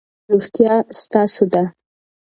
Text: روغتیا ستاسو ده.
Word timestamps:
روغتیا 0.31 0.75
ستاسو 1.01 1.43
ده. 1.51 1.63